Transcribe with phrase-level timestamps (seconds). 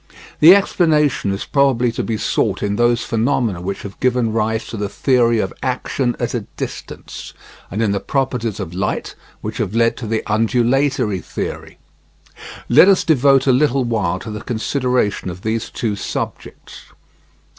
[0.39, 4.77] The explanation is probably to be sought in those phenomena which have given rise to
[4.77, 7.33] the theory of action at a distance,
[7.69, 11.77] and in the properties of light which have led to the undulatory theory.
[12.67, 16.85] Let us devote a little while to the consideration of these two subjects.